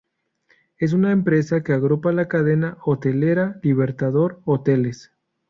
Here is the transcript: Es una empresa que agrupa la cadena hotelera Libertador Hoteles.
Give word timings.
Es 0.79 0.93
una 0.93 1.11
empresa 1.11 1.61
que 1.61 1.73
agrupa 1.73 2.11
la 2.11 2.27
cadena 2.27 2.79
hotelera 2.81 3.59
Libertador 3.61 4.41
Hoteles. 4.45 5.11